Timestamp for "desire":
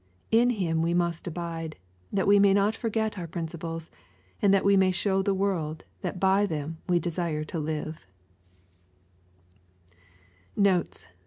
6.99-7.43